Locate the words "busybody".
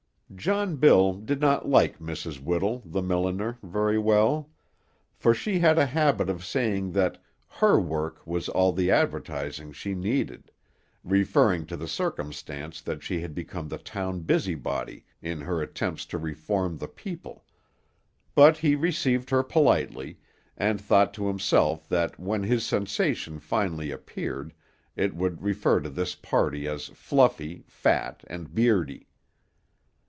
14.21-15.03